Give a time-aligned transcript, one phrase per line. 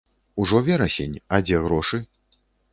[0.43, 2.03] Ужо верасень, а дзе грошы?